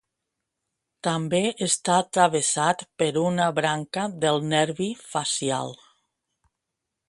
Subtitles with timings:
[1.07, 5.75] També està travessat per una branca del nervi facial.